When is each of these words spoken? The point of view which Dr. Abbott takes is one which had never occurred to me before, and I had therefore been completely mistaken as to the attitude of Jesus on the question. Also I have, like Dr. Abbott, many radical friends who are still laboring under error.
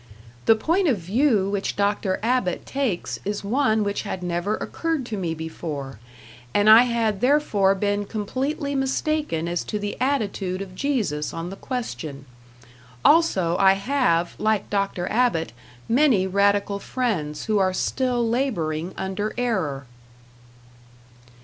The 0.47 0.55
point 0.55 0.87
of 0.87 0.97
view 0.97 1.47
which 1.51 1.75
Dr. 1.75 2.19
Abbott 2.23 2.65
takes 2.65 3.19
is 3.23 3.43
one 3.43 3.83
which 3.83 4.01
had 4.01 4.23
never 4.23 4.55
occurred 4.55 5.05
to 5.05 5.15
me 5.15 5.35
before, 5.35 5.99
and 6.55 6.67
I 6.67 6.85
had 6.85 7.21
therefore 7.21 7.75
been 7.75 8.05
completely 8.05 8.73
mistaken 8.73 9.47
as 9.47 9.63
to 9.65 9.77
the 9.77 9.95
attitude 10.01 10.59
of 10.59 10.73
Jesus 10.73 11.35
on 11.35 11.51
the 11.51 11.55
question. 11.55 12.25
Also 13.05 13.55
I 13.59 13.73
have, 13.73 14.33
like 14.39 14.71
Dr. 14.71 15.07
Abbott, 15.11 15.51
many 15.87 16.25
radical 16.25 16.79
friends 16.79 17.45
who 17.45 17.59
are 17.59 17.71
still 17.71 18.27
laboring 18.27 18.95
under 18.97 19.35
error. 19.37 19.85